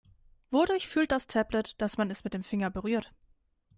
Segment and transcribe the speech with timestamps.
[0.49, 3.13] Wodurch fühlt das Tablet, dass man es mit dem Finger berührt?